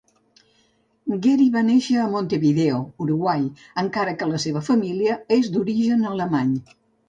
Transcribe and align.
Gary 1.25 1.45
va 1.55 1.63
néixer 1.67 1.99
a 2.05 2.07
Montevideo, 2.15 2.81
Uruguai 3.07 3.45
encara 3.85 4.17
que 4.23 4.33
la 4.33 4.43
seva 4.49 4.67
família 4.73 5.23
és 5.41 5.55
d'origen 5.59 6.13
alemany. 6.17 6.61